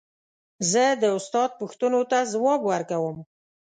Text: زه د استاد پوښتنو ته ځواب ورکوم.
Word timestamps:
زه 0.71 0.83
د 1.01 1.03
استاد 1.17 1.49
پوښتنو 1.59 2.01
ته 2.11 2.17
ځواب 2.33 2.61
ورکوم. 2.71 3.17